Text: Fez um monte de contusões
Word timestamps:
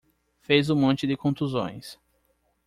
Fez 0.39 0.71
um 0.71 0.75
monte 0.79 1.05
de 1.05 1.15
contusões 1.15 1.99